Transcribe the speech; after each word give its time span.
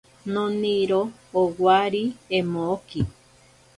Noniro 0.33 1.01
owari 1.41 2.03
emoki. 2.39 3.01